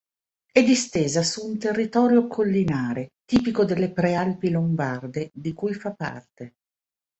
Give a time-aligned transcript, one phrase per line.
[0.51, 6.55] È distesa su un territorio collinare, tipico delle prealpi lombarde di cui fa parte.